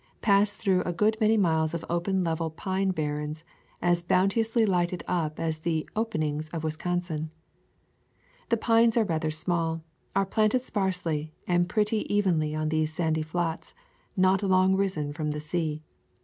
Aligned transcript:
Passed 0.21 0.55
through 0.55 0.81
a 0.81 0.91
good 0.93 1.15
many 1.21 1.37
miles 1.37 1.75
of 1.75 1.85
open 1.87 2.23
level 2.23 2.49
pine 2.49 2.89
barrens, 2.89 3.43
as 3.83 4.01
bounteously 4.01 4.65
lighted 4.65 5.03
as 5.07 5.59
the 5.59 5.87
"openings" 5.95 6.49
of 6.49 6.63
Wisconsin. 6.63 7.29
The 8.49 8.57
pines 8.57 8.97
are 8.97 9.03
rather 9.03 9.29
small, 9.29 9.83
are 10.15 10.25
planted 10.25 10.63
sparsely 10.63 11.33
and 11.45 11.69
pretty 11.69 12.11
evenly 12.11 12.55
on 12.55 12.69
these 12.69 12.91
sandy 12.95 13.21
flats 13.21 13.75
not 14.17 14.41
long 14.41 14.75
risen 14.75 15.13
from 15.13 15.29
the 15.29 15.39
sea. 15.41 15.83